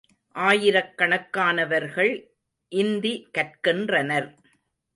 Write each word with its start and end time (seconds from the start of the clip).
ஆயிரக்கணக்கானவர்கள் 0.35 2.13
Hindi 2.71 3.13
கற்கின்றனர். 3.37 4.29